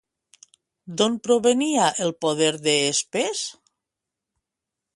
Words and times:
D'on 1.01 1.17
provenia 1.27 1.91
el 2.05 2.13
poder 2.25 2.49
de 2.69 2.73
Spes? 3.01 3.45